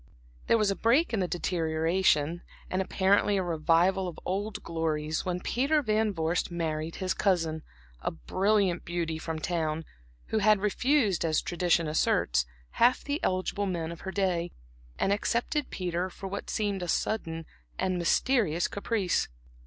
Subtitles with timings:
[0.47, 5.39] There was a break in the deterioration, and apparently a revival of old glories, when
[5.41, 7.61] Peter Van Vorst married his cousin,
[8.01, 9.85] a brilliant beauty from town,
[10.29, 14.51] who had refused, as tradition asserts, half the eligible men of her day,
[14.97, 17.45] and accepted Peter for what seemed a sudden
[17.77, 19.27] and mysterious caprice.